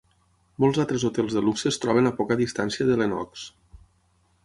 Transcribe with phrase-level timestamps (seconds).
[0.63, 3.49] Molts altres hotels de luxe es troben a poca distància de Lenox.